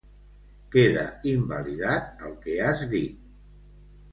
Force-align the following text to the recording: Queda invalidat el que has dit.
Queda 0.75 1.03
invalidat 1.33 2.25
el 2.31 2.35
que 2.47 2.59
has 2.71 2.85
dit. 2.95 3.21